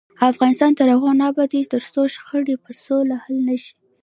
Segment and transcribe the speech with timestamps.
[0.31, 3.73] افغانستان تر هغو نه ابادیږي، ترڅو شخړې په سوله حل نشي.